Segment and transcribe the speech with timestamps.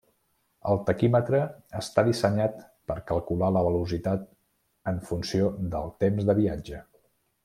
[0.71, 1.41] El taquímetre
[1.81, 2.57] està dissenyat
[2.91, 4.25] per calcular la velocitat
[4.93, 6.81] en funció del temps de viatge.